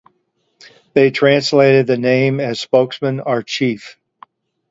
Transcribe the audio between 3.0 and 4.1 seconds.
or "Chief".